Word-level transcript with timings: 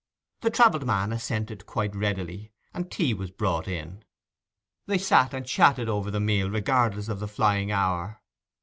The 0.39 0.49
travelled 0.49 0.87
man 0.87 1.11
assented 1.13 1.67
quite 1.67 1.95
readily, 1.95 2.51
and 2.73 2.89
tea 2.89 3.13
was 3.13 3.29
brought 3.29 3.67
in. 3.67 4.03
They 4.87 4.97
sat 4.97 5.31
and 5.31 5.45
chatted 5.45 5.87
over 5.89 6.09
the 6.09 6.19
meal, 6.19 6.49
regardless 6.49 7.07
of 7.07 7.19
the 7.19 7.27
flying 7.27 7.71
hour. 7.71 8.19